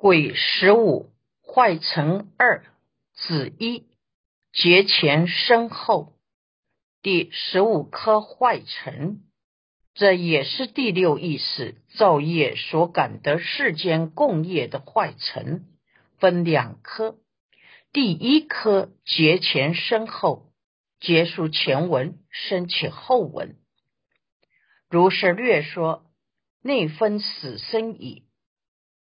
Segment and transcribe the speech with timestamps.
[0.00, 1.10] 癸十五
[1.42, 2.64] 坏成二
[3.12, 3.84] 子一
[4.50, 6.14] 节前身后，
[7.02, 9.20] 第十五颗坏成，
[9.92, 15.66] 这也是第六意识造业所感得世间共业的坏成，
[16.18, 17.18] 分两颗。
[17.92, 20.50] 第一颗节前身后，
[20.98, 23.58] 结束前文，升起后文。
[24.88, 26.06] 如是略说，
[26.62, 28.24] 内分死生矣。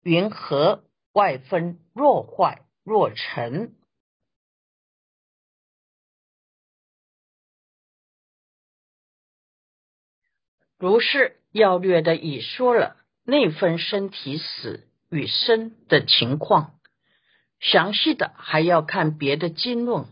[0.02, 0.84] 云何？
[1.16, 3.72] 外分若坏若成，
[10.76, 16.78] 如是要略的已说了内分身体死与生的情况，
[17.60, 20.04] 详细的还要看别的经论。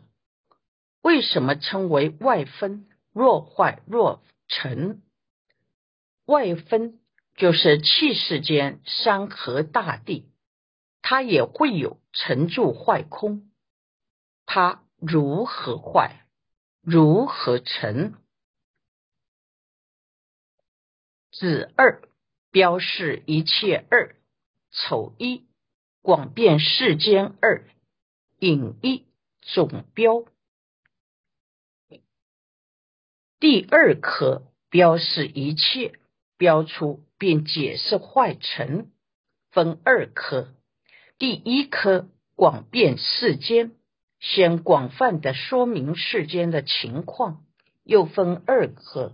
[1.03, 5.03] 为什么称为外分若坏若成？
[6.25, 6.99] 外分
[7.37, 10.31] 就是气世间山河大地。
[11.07, 13.51] 它也会有成住坏空，
[14.47, 16.25] 它如何坏，
[16.81, 18.15] 如何成？
[21.31, 22.09] 子二
[22.51, 24.17] 标示一切二
[24.71, 25.45] 丑一
[26.01, 27.69] 广遍世间二
[28.39, 29.05] 隐一
[29.43, 30.25] 总标。
[33.39, 35.99] 第二颗标示一切，
[36.39, 38.91] 标出并解释坏成，
[39.51, 40.54] 分二颗。
[41.17, 43.71] 第一颗广遍世间，
[44.19, 47.45] 先广泛的说明世间的情况，
[47.85, 49.13] 又分二颗。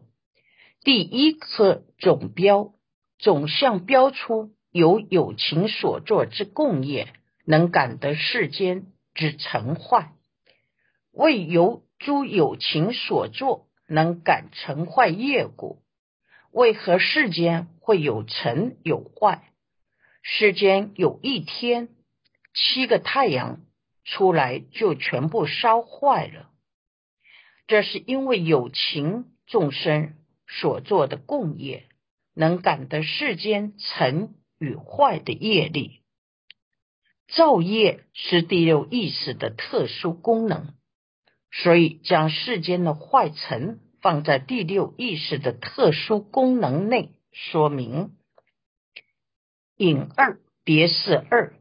[0.82, 2.72] 第一颗总标
[3.18, 7.12] 总向标出有有情所作之共业，
[7.44, 10.12] 能感得世间之成坏。
[11.12, 15.82] 为由诸有情所作能感成坏业果，
[16.50, 19.49] 为何世间会有成有坏？
[20.22, 21.88] 世间有一天。
[22.52, 23.60] 七个太阳
[24.02, 26.50] 出来就全部烧坏了，
[27.68, 30.16] 这是因为有情众生
[30.48, 31.86] 所做的共业，
[32.34, 36.00] 能感得世间成与坏的业力。
[37.28, 40.74] 造业是第六意识的特殊功能，
[41.52, 48.10] 所以将世间的坏尘放在第六意识的特殊功能内说明。
[49.80, 51.54] 引二别是二。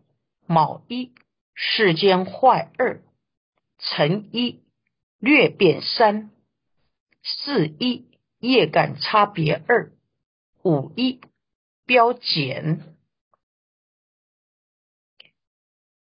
[0.46, 1.14] 卯一
[1.54, 3.02] 世间坏二，
[3.78, 4.62] 辰一
[5.20, 6.32] 略变三，
[7.22, 8.08] 巳一
[8.40, 9.94] 业感差别二，
[10.64, 11.22] 午一
[11.86, 12.98] 标减。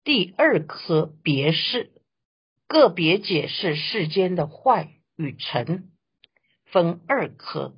[0.05, 1.93] 第二颗别是
[2.67, 5.89] 个别解释世间的坏与成，
[6.67, 7.75] 分二颗。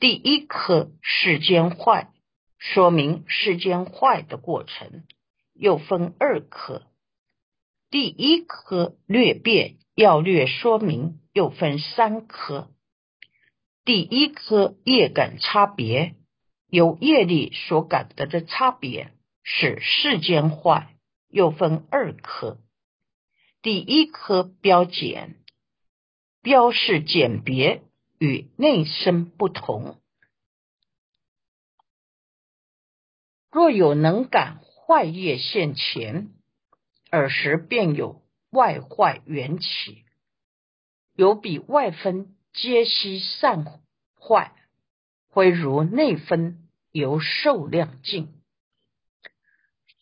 [0.00, 2.12] 第一颗世间坏，
[2.58, 5.04] 说明世间坏的过程。
[5.60, 6.84] 又分二科，
[7.90, 12.70] 第一科略变要略说明，又分三科。
[13.84, 16.14] 第一科业感差别，
[16.68, 19.10] 由业力所感得的差别
[19.42, 20.94] 使世间坏，
[21.28, 22.58] 又分二科。
[23.60, 25.38] 第一科标简，
[26.40, 27.82] 标示简别
[28.20, 30.00] 与内生不同。
[33.58, 34.60] 若有能感。
[34.86, 36.28] 坏业现前，
[37.10, 40.04] 尔时便有外坏缘起，
[41.16, 43.66] 有比外分皆悉善
[44.14, 44.52] 坏，
[45.28, 48.28] 会如内分由受量尽。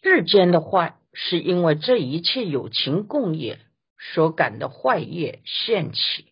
[0.03, 3.59] 世间的坏，是因为这一切有情共业
[3.99, 6.27] 所感的坏业现起，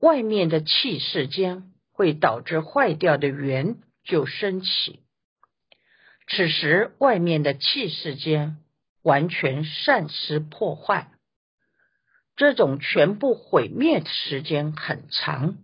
[0.00, 4.98] 外面的气世间会导致坏掉的缘就升起。
[6.34, 8.56] 此时，外面的气世间
[9.02, 11.12] 完全散失破坏，
[12.36, 15.58] 这种全部毁灭的时间很长，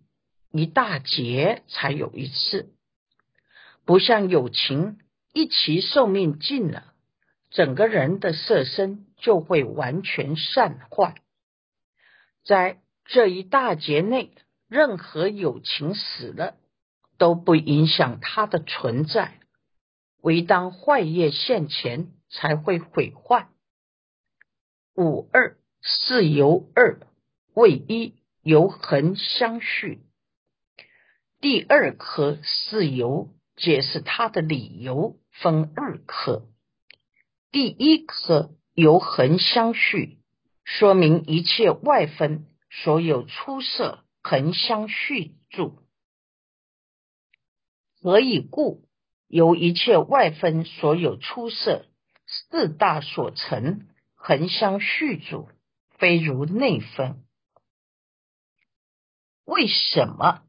[0.52, 2.74] 一大劫才有一次。
[3.86, 4.98] 不像友情，
[5.32, 6.92] 一齐寿命尽了，
[7.48, 11.14] 整个人的色身就会完全散坏。
[12.44, 14.32] 在这一大劫内，
[14.68, 16.56] 任何友情死了，
[17.16, 19.40] 都不影响它的存在。
[20.20, 23.48] 唯当坏业现前，才会毁坏。
[24.94, 27.00] 五二是由二
[27.54, 30.00] 为一，由恒相续。
[31.40, 36.48] 第二颗是由解释它的理由，分二颗。
[37.52, 40.18] 第一颗由恒相续，
[40.64, 45.78] 说明一切外分所有出色恒相续住。
[48.00, 48.87] 何以故？
[49.28, 51.84] 由一切外分所有出色，
[52.26, 55.48] 四大所成，恒相续主，
[55.98, 57.22] 非如内分。
[59.44, 60.42] 为什么？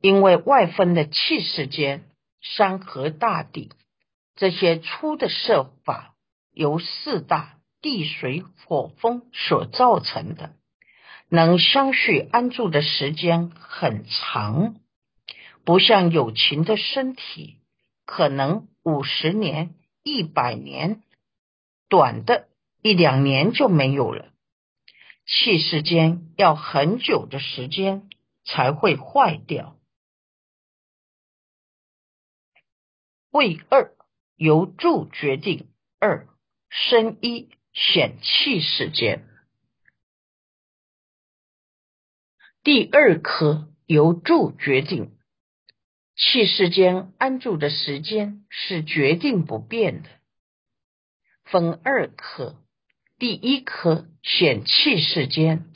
[0.00, 2.04] 因为外分的气世间，
[2.40, 3.70] 山河大地
[4.34, 6.14] 这些粗的设法，
[6.52, 10.54] 由四大地水火风所造成的，
[11.28, 14.76] 能相续安住的时间很长，
[15.66, 17.58] 不像有情的身体，
[18.04, 19.74] 可能五十年、
[20.04, 21.02] 一百年，
[21.88, 22.48] 短的
[22.82, 24.32] 一两年就没有了。
[25.26, 28.08] 气世间要很久的时间
[28.44, 29.76] 才会坏掉。
[33.32, 33.96] 位二
[34.36, 35.68] 由柱决定，
[35.98, 36.28] 二
[36.68, 39.28] 生一显气时间。
[42.62, 45.15] 第二颗由柱决定，
[46.16, 50.08] 气世间安住的时间是决定不变的。
[51.44, 52.56] 分二颗，
[53.18, 55.70] 第一颗显气世间，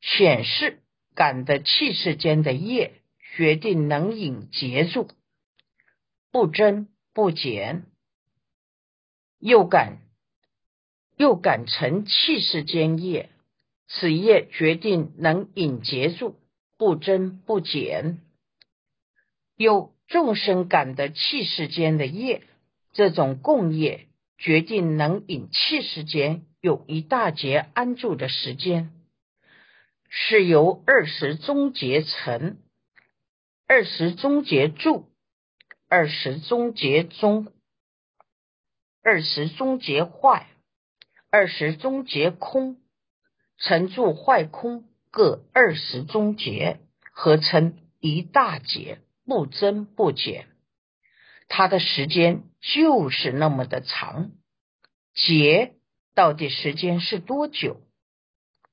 [0.00, 0.82] 显示
[1.14, 3.00] 感的气世间的业，
[3.36, 5.08] 决定能引结住。
[6.32, 7.86] 不增不减，
[9.38, 10.02] 又感
[11.16, 13.30] 又感成气世间业，
[13.86, 16.36] 此业决定能引结住，
[16.76, 18.20] 不增不减。
[19.58, 22.44] 有众生感的气世间的业，
[22.92, 24.06] 这种共业
[24.38, 28.92] 决定能引气世间有一大劫安住的时间，
[30.08, 32.58] 是由二十终结成，
[33.66, 35.10] 二十终结住。
[35.90, 37.50] 二十终结中，
[39.02, 40.46] 二十终结坏，
[41.30, 42.76] 二十终结空，
[43.56, 46.78] 成住坏空各二十终结，
[47.10, 50.48] 合成一大劫，不增不减。
[51.48, 54.30] 它的时间就是那么的长。
[55.14, 55.74] 劫
[56.14, 57.82] 到底时间是多久？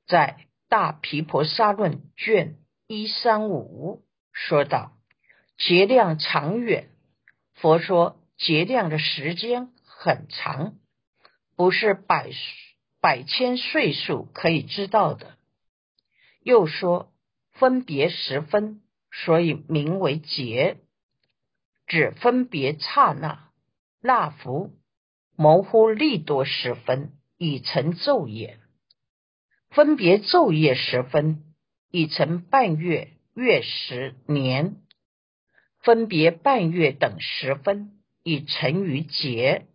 [0.08, 0.38] 在
[0.70, 2.56] 《大毗婆沙论》卷
[2.88, 4.94] 一三五说道：
[5.58, 6.90] 劫量长远。
[7.54, 10.76] 佛说劫量的时间很长，
[11.58, 12.32] 不是百
[13.02, 15.38] 百千岁数可以知道的。
[16.42, 17.12] 又说
[17.52, 18.82] 分别时分，
[19.24, 20.78] 所以名为劫，
[21.88, 23.50] 指分别刹那、
[24.02, 24.74] 那幅
[25.38, 28.58] 模糊利多时分，已成昼夜；
[29.70, 31.44] 分别昼夜时分，
[31.92, 34.82] 已成半月、月时、年。
[35.80, 39.68] 分别半月等时分，已成于节。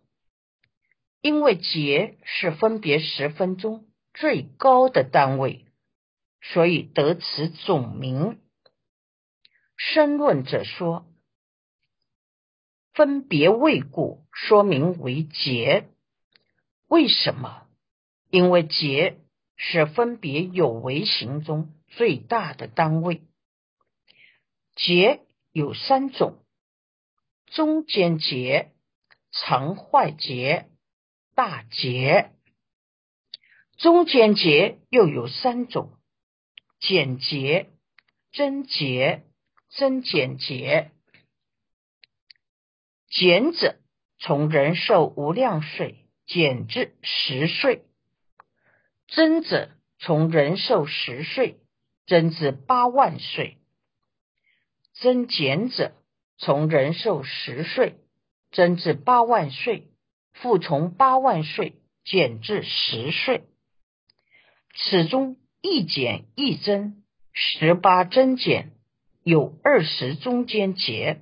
[1.21, 5.65] 因为节是分别十分钟最高的单位，
[6.41, 8.39] 所以得此总名。
[9.83, 11.07] 申论者说，
[12.93, 15.89] 分别未故，说明为节。
[16.87, 17.67] 为什么？
[18.29, 19.17] 因为节
[19.57, 23.23] 是分别有为行中最大的单位，
[24.75, 25.21] 节。
[25.51, 26.45] 有三种：
[27.47, 28.71] 中间节、
[29.31, 30.69] 长坏节、
[31.35, 32.31] 大节。
[33.77, 35.97] 中间节又有三种：
[36.79, 37.69] 减节、
[38.31, 39.25] 增节、
[39.71, 40.91] 增减节。
[43.09, 43.77] 减者
[44.19, 47.81] 从人寿无量岁减至十岁；
[49.07, 51.59] 增者从人寿十岁
[52.05, 53.57] 增至八万岁。
[54.93, 55.93] 增减者，
[56.37, 57.97] 从人寿十岁
[58.51, 59.89] 增至八万岁，
[60.33, 63.43] 复从八万岁减至十岁。
[64.75, 68.71] 此中一减一增，十八增减，
[69.23, 71.21] 有二十中间节。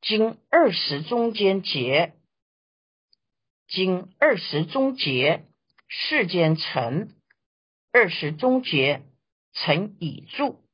[0.00, 2.14] 经二十中间节，
[3.66, 5.44] 经二十中节，
[5.88, 7.10] 世间成
[7.92, 9.02] 二十中节，
[9.52, 10.64] 成已住。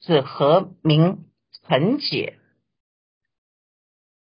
[0.00, 1.30] 此何名
[1.68, 2.38] 成解？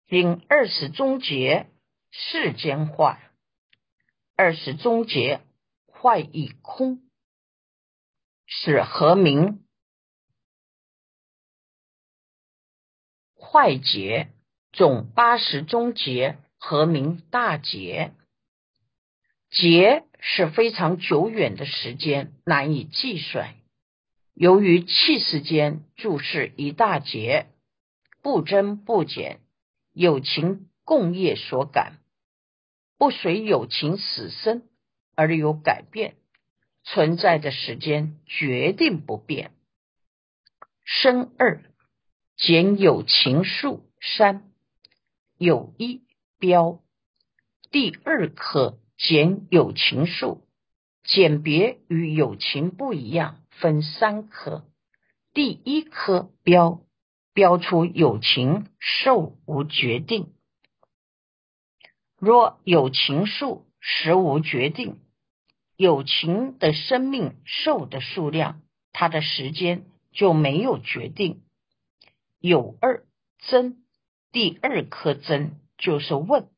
[0.09, 1.71] 经二十终结，
[2.11, 3.21] 世间坏；
[4.35, 5.41] 二十终结，
[5.87, 7.03] 坏已空。
[8.47, 9.65] 是何名
[13.53, 14.29] 坏劫？
[14.73, 18.13] 总八十终结，合名大劫？
[19.51, 23.57] 劫是非常久远的时间，难以计算。
[24.35, 27.49] 由于气世间注释一大劫，
[28.23, 29.41] 不增不减，
[29.93, 31.99] 有情共业所感，
[32.99, 34.63] 不随有情死生
[35.17, 36.15] 而有改变，
[36.85, 39.51] 存在的时间决定不变。
[40.85, 41.65] 生二
[42.41, 44.51] 减有情数三
[45.37, 46.01] 有一
[46.39, 46.81] 标。
[47.71, 50.47] 第二科减有情数，
[51.05, 54.65] 减别与有情不一样，分三科。
[55.35, 56.81] 第一科标。
[57.33, 60.35] 标出有情受无决定，
[62.19, 64.99] 若有情数实无决定，
[65.77, 71.43] 有情的生命受的数量，它的时间就没有决定。
[72.41, 73.05] 有二
[73.39, 73.85] 真，
[74.33, 76.49] 第二颗真就是问，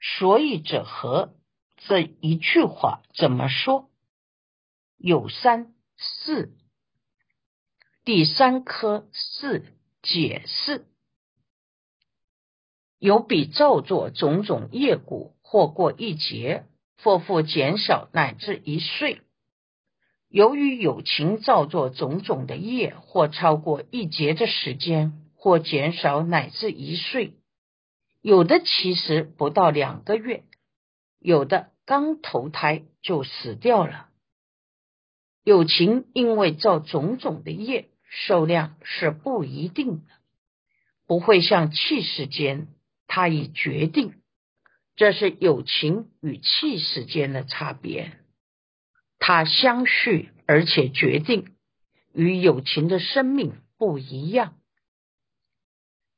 [0.00, 1.34] 所以者何？
[1.76, 3.90] 这一句话怎么说？
[4.96, 6.52] 有三四，
[8.04, 9.64] 第三颗四
[10.02, 10.86] 解释，
[12.98, 16.66] 有比造作种种业故，或过一劫，
[17.02, 19.22] 或复减少乃至一岁。
[20.32, 27.34] 由于有情造作种种的业，或超过一劫的时间，或减少乃至一岁，
[28.22, 30.44] 有的其实不到两个月，
[31.18, 34.08] 有的刚投胎就死掉了。
[35.44, 40.04] 有情因为造种种的业，寿量是不一定的，
[41.06, 42.68] 不会像气世间，
[43.06, 44.14] 它已决定。
[44.96, 48.16] 这是有情与气世间的差别。
[49.24, 51.54] 它相续，而且决定
[52.12, 54.58] 与有情的生命不一样。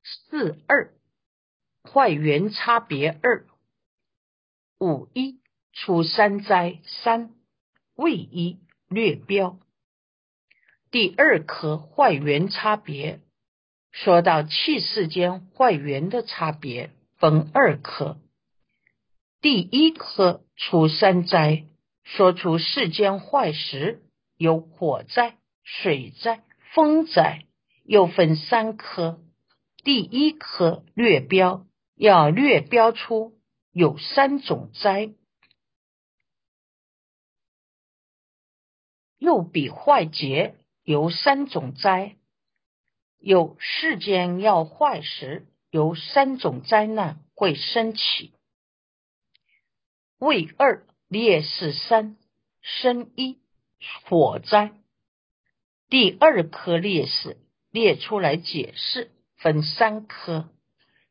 [0.02, 0.94] 四二
[1.82, 3.44] 坏缘差别二
[4.80, 5.38] 五一
[5.74, 7.34] 出三灾三
[7.94, 8.58] 未一
[8.88, 9.58] 略标
[10.90, 13.20] 第二颗坏缘差别，
[13.92, 18.16] 说到气世间坏缘的差别分二颗，
[19.42, 21.66] 第一颗出三灾。
[22.04, 24.02] 说出世间坏时，
[24.36, 26.44] 有火灾、水灾、
[26.74, 27.46] 风灾，
[27.84, 29.20] 又分三科。
[29.82, 33.38] 第一科略标，要略标出
[33.72, 35.14] 有三种灾，
[39.18, 42.16] 又比坏劫有三种灾，
[43.18, 48.34] 有世间要坏时，有三种灾难会升起。
[50.18, 50.86] 为二。
[51.08, 52.16] 烈士三
[52.60, 53.38] 生一
[54.06, 54.72] 火灾，
[55.88, 57.36] 第二颗烈士
[57.70, 60.48] 列出来解释，分三颗。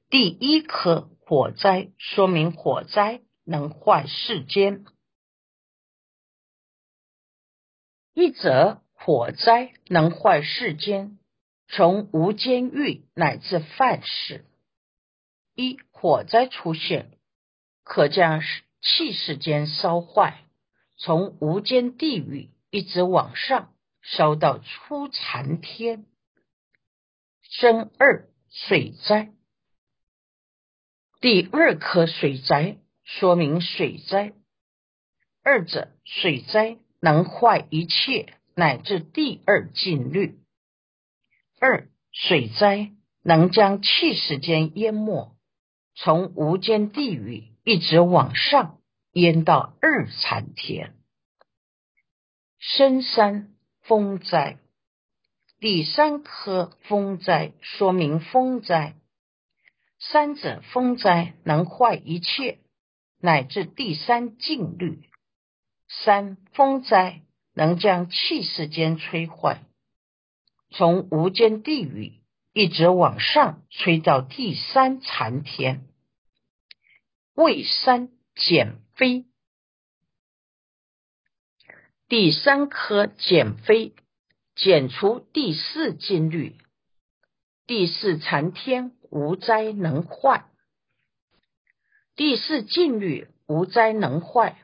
[0.10, 4.86] 第一颗火灾，说明火灾能坏世间；
[8.14, 11.18] 一则火灾能坏世间，
[11.68, 14.46] 从无监狱乃至犯事，
[15.56, 17.18] 一火灾出现，
[17.84, 18.42] 可将。
[18.84, 20.44] 气世间烧坏，
[20.98, 26.06] 从无间地狱一直往上烧到出残天。
[27.42, 29.32] 生二水灾，
[31.22, 34.34] 第二颗水灾说明水灾。
[35.44, 40.40] 二者水灾能坏一切，乃至第二禁律。
[41.60, 45.38] 二水灾能将气世间淹没，
[45.96, 47.53] 从无间地狱。
[47.66, 48.80] 一直往上
[49.14, 50.96] 淹到二残天，
[52.60, 54.58] 深山风灾，
[55.62, 58.96] 第三颗风灾说明风灾，
[59.98, 62.60] 三者风灾能坏一切，
[63.22, 65.10] 乃至第三禁律。
[65.88, 67.22] 三风灾
[67.54, 69.64] 能将气世间吹坏，
[70.70, 72.20] 从无间地狱
[72.52, 75.88] 一直往上吹到第三残天。
[77.36, 79.26] 为三减非，
[82.08, 83.96] 第三颗减非，
[84.56, 86.56] 减除第四金律，
[87.66, 90.46] 第四残天无灾能坏，
[92.16, 94.62] 第四禁律无灾能坏，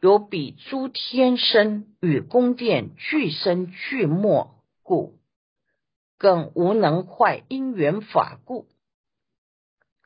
[0.00, 4.50] 有比诸天生与宫殿俱生俱没
[4.82, 5.18] 故，
[6.16, 8.66] 更无能坏因缘法故，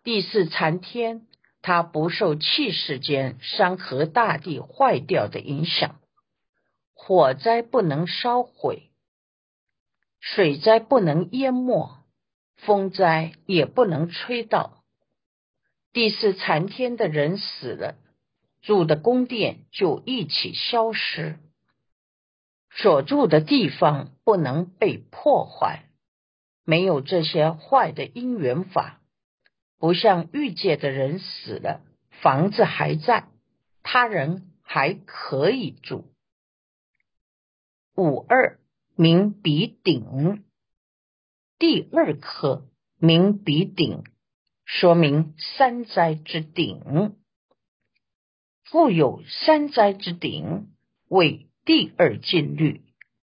[0.03, 1.29] 第四残天。
[1.67, 5.99] 它不受气世间山河大地坏掉的影响，
[6.93, 8.91] 火灾不能烧毁，
[10.21, 12.05] 水灾不能淹没，
[12.57, 14.85] 风灾也不能吹倒。
[15.95, 17.95] 第四残天的人死了，
[18.61, 21.39] 住的宫殿就一起消失，
[22.71, 25.87] 所住的地方不能被破坏，
[26.63, 29.01] 没有这些坏的因缘法。
[29.79, 31.83] 不像欲界的人死了，
[32.23, 33.29] 房子还在，
[33.83, 36.11] 他人还可以住。
[37.97, 38.59] 五二
[38.97, 40.45] 名比顶，
[41.59, 42.67] 第二颗
[42.99, 44.05] 名比顶，
[44.65, 47.17] 说明三灾之顶。
[48.65, 50.69] 复有三灾之顶，
[51.09, 52.83] 为第二禁律、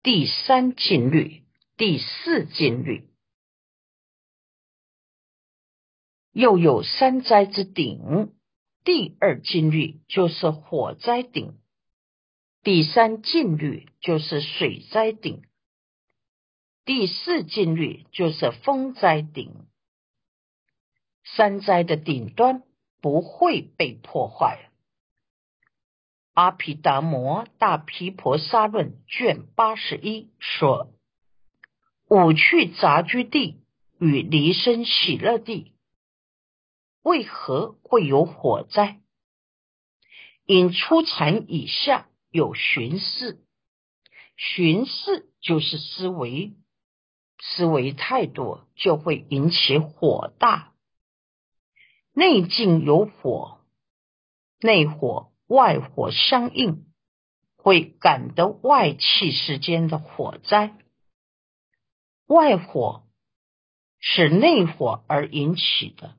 [0.03, 1.43] 第三禁律、
[1.77, 3.03] 第四禁律；
[6.35, 8.33] 又有三灾之顶，
[8.83, 11.55] 第二禁律就是火灾顶，
[12.65, 15.45] 第三禁律就是水灾顶，
[16.85, 19.55] 第四禁律就是风灾顶。
[21.37, 22.65] 三灾的顶端
[23.01, 24.71] 不会被破坏。
[26.33, 30.93] 阿毗达摩大毗婆沙论卷八十一说：
[32.09, 33.63] 五趣杂居地
[34.01, 35.71] 与离生喜乐地，
[37.05, 39.01] 为何会有火灾？
[40.47, 43.45] 因初禅以下有巡视，
[44.37, 46.55] 巡视就是思维，
[47.39, 50.73] 思维太多就会引起火大。
[52.13, 53.61] 内境有火，
[54.59, 55.31] 内火。
[55.47, 56.87] 外火相应，
[57.55, 60.75] 会感得外气世间的火灾。
[62.27, 63.07] 外火
[64.01, 66.17] 是内火而引起的。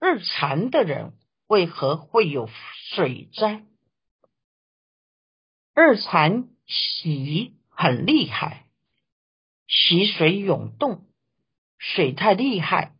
[0.00, 2.48] 日禅的人为何会有
[2.94, 3.64] 水灾？
[5.74, 8.66] 日禅习很厉害，
[9.66, 11.06] 习水涌动，
[11.78, 12.94] 水太厉害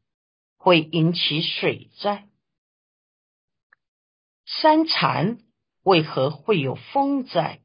[0.57, 2.29] 会引起水灾。
[4.45, 5.39] 三禅
[5.83, 7.61] 为何会有风灾？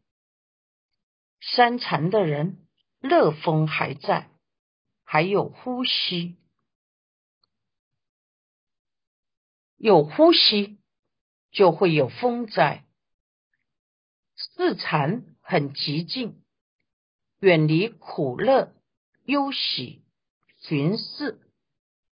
[1.42, 2.68] 三禅的人
[3.00, 4.30] 热风还在，
[5.04, 6.38] 还有呼吸，
[9.77, 10.80] 有呼吸
[11.51, 12.86] 就会有风灾。
[14.36, 16.42] 四禅很极静，
[17.39, 18.74] 远离苦乐、
[19.25, 20.03] 忧喜、
[20.60, 21.39] 寻思、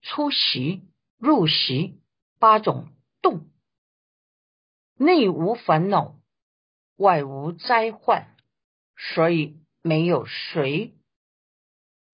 [0.02, 0.82] 出席、
[1.18, 2.00] 入席
[2.38, 2.88] 八种
[3.22, 3.48] 动。
[4.96, 6.20] 内无烦恼，
[6.96, 8.36] 外无灾患，
[8.96, 10.94] 所以没有水，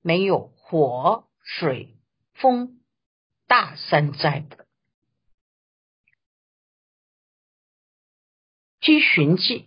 [0.01, 1.99] 没有火、水、
[2.33, 2.81] 风，
[3.47, 4.67] 大三灾的。
[8.91, 9.67] 七寻记，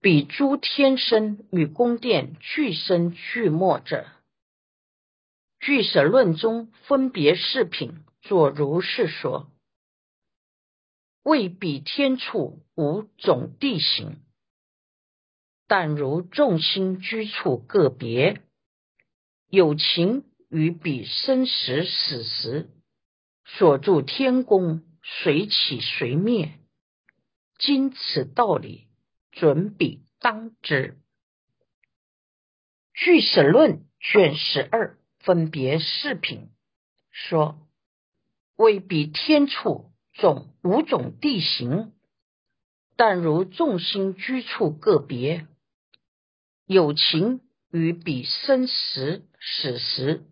[0.00, 4.06] 比诸天身与宫殿俱生俱没者，
[5.60, 9.52] 俱舍论中分别饰品，作如是说。
[11.24, 14.16] 未比天处无种地形，
[15.66, 18.40] 但如众星居处个别，
[19.50, 22.70] 有情于彼生时死时
[23.44, 26.58] 所住天宫，随起随灭。
[27.58, 28.88] 今此道理，
[29.32, 30.98] 准彼当知。
[32.92, 36.50] 据舍论卷十二分别四品
[37.10, 37.66] 说，
[38.56, 39.90] 未比天处。
[40.16, 41.92] 种五种地形，
[42.94, 45.48] 但如众星居处个别，
[46.66, 47.40] 有情
[47.72, 50.24] 与彼生时死时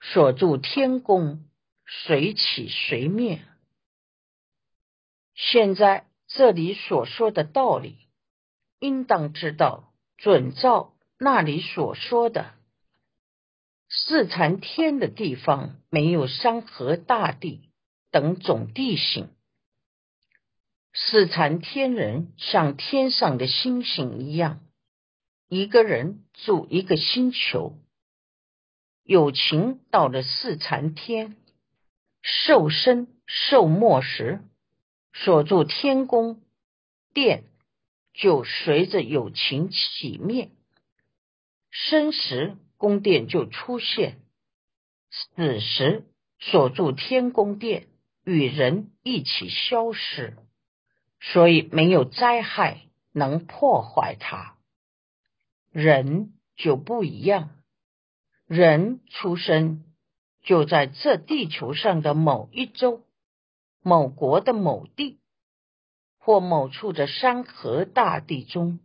[0.00, 1.48] 所住天宫，
[1.86, 3.44] 随起随灭。
[5.36, 7.96] 现在这里所说的道理，
[8.78, 12.52] 应当知道，准照那里所说的
[13.88, 17.68] 四禅天的地方，没有山河大地。
[18.10, 19.30] 等种地形，
[20.92, 24.60] 四禅天人像天上的星星一样，
[25.48, 27.78] 一个人住一个星球。
[29.02, 31.38] 有情到了四禅天，
[32.20, 34.42] 受生受末时，
[35.12, 36.40] 所住天宫
[37.12, 37.44] 殿
[38.12, 40.50] 就随着有情起灭，
[41.70, 44.18] 生时宫殿就出现，
[45.10, 46.06] 死时
[46.38, 47.88] 所住天宫殿。
[48.24, 50.36] 与人一起消失，
[51.18, 54.56] 所以没有灾害能破坏它。
[55.72, 57.50] 人就不一样，
[58.46, 59.82] 人出生
[60.44, 63.04] 就在这地球上的某一周、
[63.82, 65.20] 某国的某地
[66.18, 68.78] 或某处的山河大地中，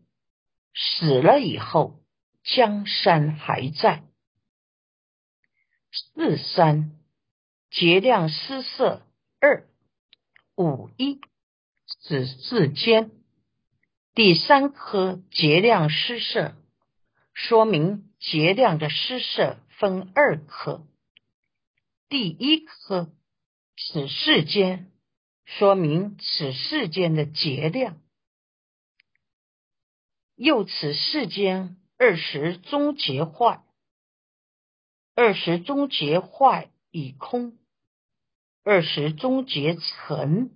[0.74, 2.00] 死了以后，
[2.44, 4.04] 江山还在。
[5.92, 6.92] 四山
[7.70, 9.04] 劫量失色。
[9.40, 9.68] 二
[10.56, 11.22] 五一
[12.02, 13.12] 指世间
[14.16, 16.56] 第三颗劫量失色，
[17.36, 20.88] 说明劫量的失色分二颗。
[22.10, 23.12] 第一颗
[23.80, 24.92] 此世间，
[25.46, 28.02] 说明此世间的劫量。
[30.36, 33.64] 又此世间二十终结坏，
[35.14, 37.60] 二十终结坏已空，
[38.64, 40.50] 二十终结成，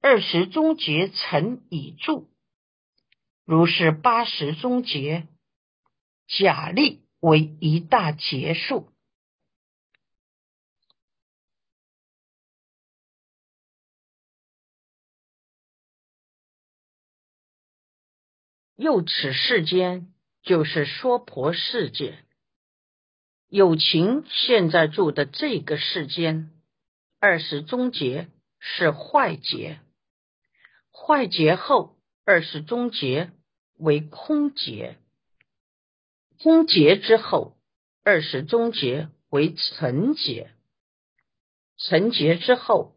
[0.00, 2.30] 二十终结成已住，
[3.44, 5.28] 如是八十终结，
[6.28, 8.90] 假立为一大结束。
[18.78, 20.14] 又此世间，
[20.44, 22.16] 就是说婆世界。
[23.48, 26.52] 有情现在住的这个世间，
[27.18, 28.28] 二十终结
[28.60, 29.80] 是坏劫，
[30.92, 33.32] 坏劫后二十终结
[33.78, 34.96] 为空劫，
[36.40, 37.56] 空劫之后
[38.04, 40.52] 二十终结为成劫，
[41.78, 42.94] 成劫之后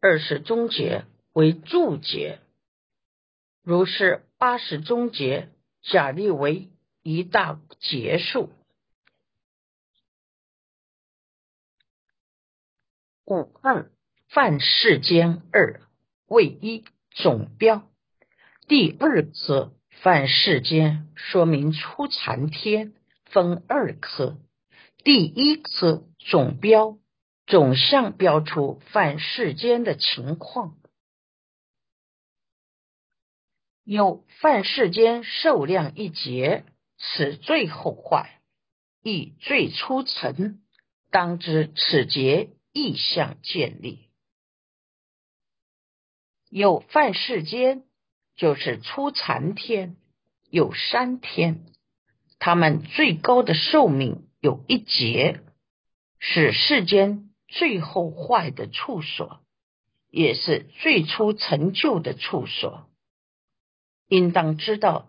[0.00, 2.38] 二十终结为住劫，
[3.62, 5.50] 如是八十终结，
[5.82, 6.68] 假立为
[7.04, 8.50] 一大结束。
[13.24, 13.92] 五二
[14.30, 15.80] 犯世间二
[16.26, 17.88] 为一总标，
[18.66, 22.94] 第二科犯世间说明出禅天
[23.26, 24.38] 分二科，
[25.04, 26.98] 第一科总标
[27.46, 30.76] 总项标出犯世间的情况，
[33.84, 36.64] 有犯世间受量一劫，
[36.98, 38.40] 此最后坏，
[39.02, 40.60] 亦最初成，
[41.10, 42.50] 当知此劫。
[42.74, 44.08] 意象建立，
[46.48, 47.84] 有犯世间，
[48.34, 49.98] 就是出残天，
[50.48, 51.66] 有三天，
[52.38, 55.42] 他们最高的寿命有一劫，
[56.18, 59.44] 是世间最后坏的处所，
[60.08, 62.88] 也是最初成就的处所。
[64.12, 65.08] 应当知道，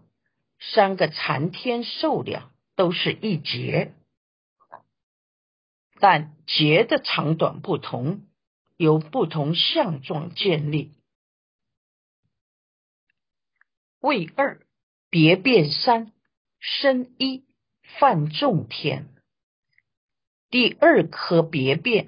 [0.62, 3.94] 三个残天寿量都是一劫。
[6.00, 8.22] 但劫的长短不同，
[8.78, 10.94] 由不同相状建立。
[14.00, 14.66] 位二
[15.10, 16.14] 别变三
[16.62, 17.44] 生一
[18.00, 19.10] 犯众天，
[20.50, 22.08] 第二颗别变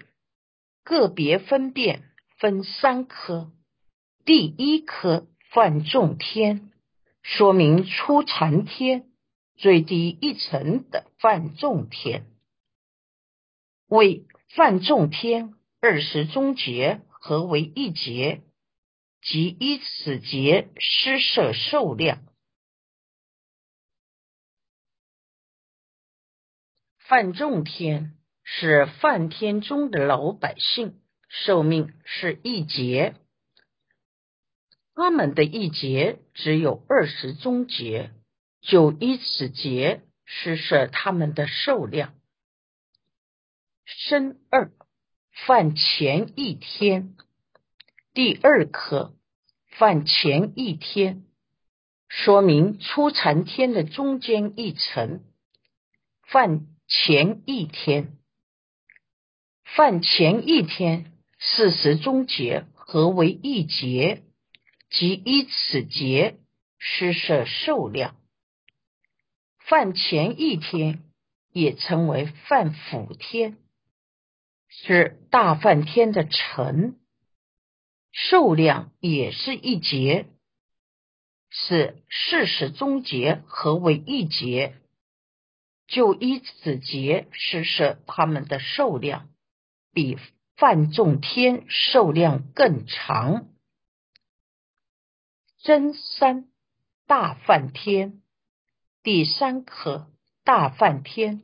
[0.85, 2.03] 个别分辨
[2.37, 3.51] 分三颗，
[4.23, 6.71] 第一颗犯众天，
[7.27, 9.09] 说明出禅天
[9.57, 12.27] 最低一层的犯众天。
[13.87, 18.43] 为犯众天二十中劫合为一劫，
[19.23, 22.23] 即依此劫施设寿量。
[26.99, 33.15] 犯众天是犯天中的老百姓，寿命是一劫，
[34.95, 38.11] 他们的一劫只有二十中劫，
[38.61, 42.15] 就依此劫施设他们的寿量。
[43.85, 44.71] 生二
[45.45, 47.13] 犯前一天，
[48.13, 49.13] 第二颗
[49.67, 51.25] 犯前一天，
[52.07, 55.25] 说明初禅天的中间一层。
[56.25, 58.17] 犯前一天，
[59.65, 64.23] 犯前一天四十终结合为一劫，
[64.97, 66.37] 即依此劫
[66.79, 68.15] 施设受量。
[69.59, 71.03] 犯前一天
[71.51, 73.57] 也称为犯辅天。
[74.69, 76.97] 是大梵天的尘，
[78.13, 80.27] 寿量也是一劫，
[81.49, 84.75] 是事实终结合为一劫，
[85.87, 89.27] 就依此劫施设他们的寿量，
[89.93, 90.17] 比
[90.55, 93.47] 梵众天寿量更长。
[95.65, 96.45] 真三
[97.07, 98.21] 大梵天，
[99.01, 100.11] 第三颗
[100.43, 101.41] 大梵天。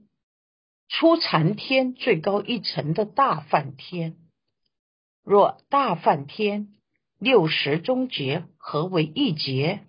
[0.88, 4.18] 出禅天最高一层的大梵天，
[5.24, 6.76] 若大梵天
[7.18, 9.88] 六十中劫合为一劫，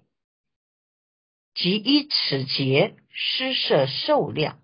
[1.53, 4.63] 即依此劫施设受量。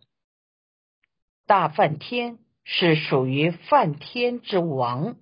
[1.44, 5.18] 大梵天是属于梵天之王，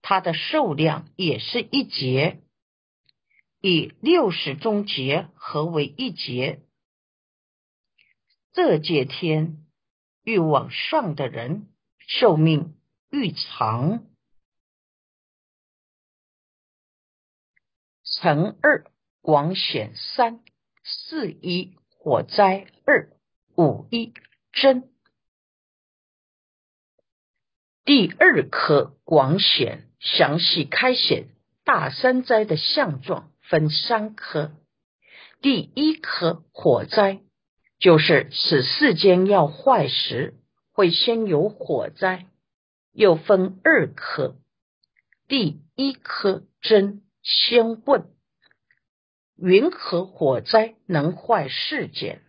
[0.00, 2.41] 他的受量也是一劫，
[3.62, 6.60] 以六十中劫合为一劫。
[8.52, 9.62] 这界天。
[10.24, 12.76] 欲往上的人寿命
[13.10, 14.04] 愈长。
[18.04, 18.84] 乘二
[19.20, 20.40] 广显三
[20.84, 23.10] 四一火灾二
[23.56, 24.12] 五一
[24.52, 24.90] 真。
[27.84, 31.28] 第二颗广显详细开显
[31.64, 34.50] 大山灾的相状分三颗，
[35.42, 37.20] 第一颗火灾。
[37.78, 40.40] 就是此世间要坏时，
[40.72, 42.28] 会先有火灾，
[42.92, 44.36] 又分二科。
[45.28, 48.10] 第一科真先问：
[49.36, 52.22] 云何火灾能坏世间？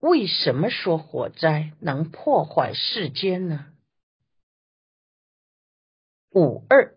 [0.00, 3.66] 为什么说火灾能破坏世间呢？
[6.30, 6.96] 五二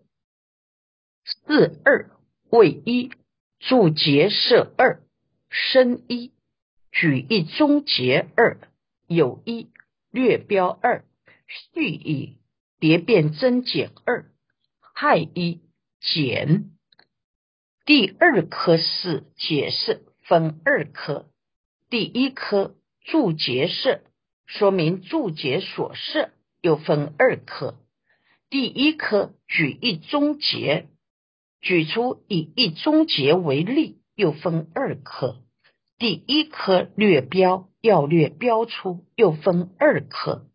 [1.26, 2.08] 四二
[2.50, 3.10] 为一，
[3.58, 5.02] 注结设二，
[5.50, 6.32] 生一，
[6.92, 8.58] 举一终结二，
[9.06, 9.68] 有一
[10.10, 11.04] 略标二，
[11.46, 12.38] 序一
[12.78, 14.30] 别变增减二，
[14.94, 15.60] 害一
[16.00, 16.70] 减。
[17.84, 21.30] 第二科是解释分二科，
[21.90, 24.02] 第一科注结设，
[24.46, 26.30] 说明注解所设，
[26.60, 27.78] 又分二科。
[28.50, 30.88] 第一科举一终结，
[31.60, 35.42] 举出以一中结为例，又分二科。
[35.98, 40.46] 第一科略标要略标出，又分二科。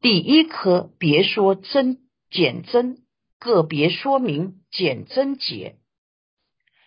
[0.00, 1.98] 第一科别说真
[2.30, 3.04] 减真，
[3.38, 5.76] 个别说明减真结，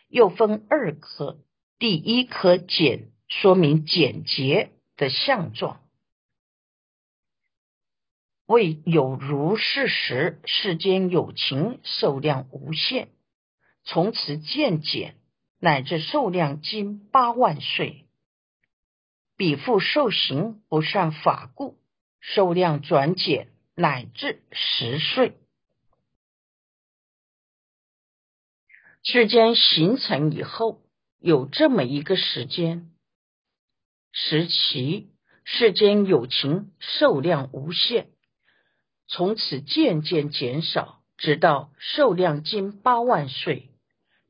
[0.10, 1.40] 又分二科。
[1.80, 5.82] 第一科减说明简洁的相状。
[8.46, 13.08] 为有如是时，世间有情受量无限，
[13.94, 15.18] 从此渐减，
[15.60, 18.08] 乃至寿量经八万岁。
[19.36, 21.78] 彼复受行不善法故，
[22.22, 25.38] 寿量转减，乃至十岁。
[29.04, 30.80] 世间形成以后，
[31.20, 32.92] 有这么一个时间
[34.14, 35.10] 时期，
[35.44, 38.10] 世间有情寿量无限。
[39.10, 43.68] 从此渐渐减少，直到寿量经八万岁。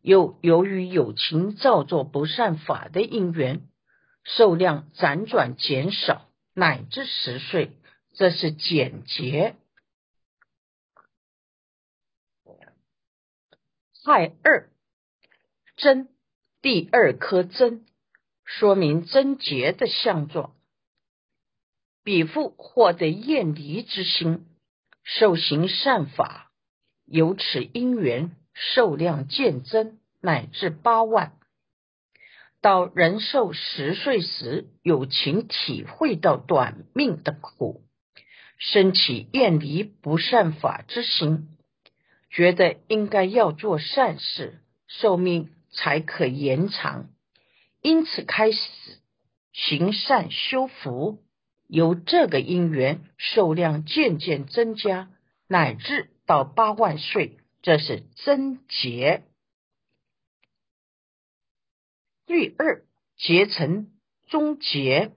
[0.01, 3.67] 又由于有情造作不善法的因缘，
[4.23, 7.77] 寿量辗转减少，乃至十岁，
[8.13, 9.55] 这是简洁。
[14.03, 14.71] 亥二
[15.75, 16.09] 真
[16.61, 17.85] 第二颗真，
[18.43, 20.55] 说明贞洁的相状。
[22.03, 24.47] 彼父获得厌离之心。
[25.03, 26.51] 受行善法，
[27.05, 31.33] 由此因缘寿量渐增，乃至八万。
[32.61, 37.81] 到人寿十岁时，有情体会到短命的苦，
[38.59, 41.47] 升起厌离不善法之心，
[42.29, 47.09] 觉得应该要做善事，寿命才可延长，
[47.81, 48.59] 因此开始
[49.51, 51.23] 行善修福。
[51.67, 55.09] 由这个因缘，寿量渐渐增加，
[55.47, 59.23] 乃至到八万岁，这是增劫。
[62.25, 62.85] 第二
[63.17, 63.91] 结成
[64.29, 65.11] 终结，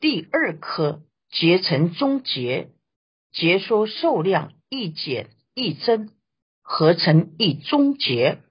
[0.00, 2.70] 第二颗结成终结，
[3.30, 6.10] 结说寿量一减一增，
[6.60, 8.42] 合成一终结。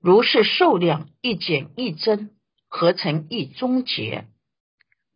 [0.00, 2.30] 如是寿量一减一增，
[2.68, 4.28] 合成一终结。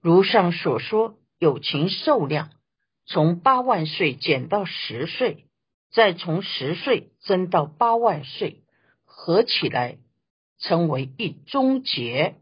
[0.02, 2.50] 如上所说，有情寿量
[3.06, 5.46] 从八万岁减到十岁，
[5.94, 8.64] 再从十岁增到八万岁，
[9.04, 9.98] 合起来
[10.58, 12.34] 称为一终结。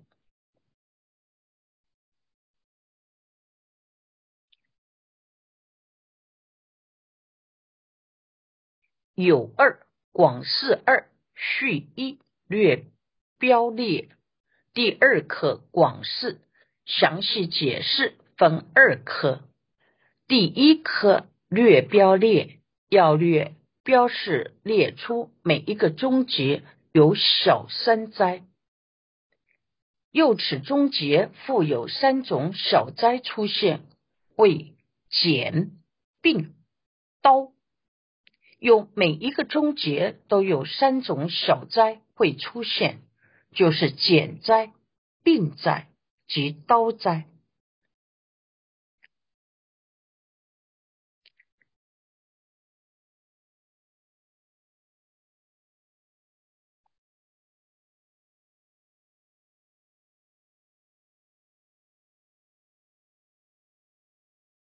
[9.14, 12.86] 有二广释二序一略
[13.38, 14.08] 标列
[14.72, 16.40] 第二课广释。
[16.84, 19.48] 详细解释分二科，
[20.26, 22.61] 第一科略标列
[22.92, 28.42] 要略标示列出每一个终结有小三灾，
[30.10, 33.80] 又此终结附有三种小灾出现，
[34.36, 34.74] 为
[35.08, 35.70] 减、
[36.20, 36.52] 病、
[37.22, 37.52] 刀。
[38.58, 42.98] 用每一个终结都有三种小灾会出现，
[43.54, 44.70] 就是减灾、
[45.24, 45.88] 病灾。
[46.28, 47.24] 及刀灾，